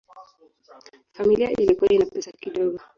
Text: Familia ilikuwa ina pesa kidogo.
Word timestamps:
Familia 1.11 1.51
ilikuwa 1.51 1.91
ina 1.93 2.05
pesa 2.05 2.31
kidogo. 2.31 2.79